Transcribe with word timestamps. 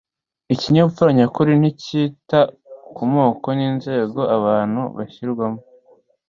Ikinyabupfura 0.53 1.11
nyakuri 1.17 1.51
nticyita 1.59 2.39
ku 2.95 3.03
moko 3.13 3.47
n’inzego 3.57 4.19
abantu 4.37 4.81
bashyirwamo 4.95 5.61